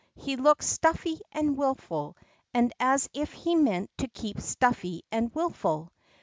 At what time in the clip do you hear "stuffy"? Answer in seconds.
0.63-1.21, 4.41-5.03